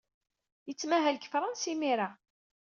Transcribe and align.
Yettmahal 0.67 1.15
deg 1.15 1.27
Fṛansa 1.31 1.67
imir-a. 1.73 2.09